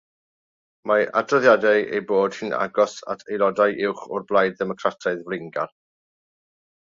Mae 0.91 1.03
adroddiadau 1.19 1.81
ei 1.81 1.99
bod 2.11 2.37
hi'n 2.37 2.55
agos 2.61 2.95
at 3.13 3.21
aelodau 3.35 3.77
uwch 3.89 4.01
o'r 4.17 4.25
Blaid 4.31 4.57
Ddemocrataidd 4.61 5.21
Flaengar. 5.27 5.77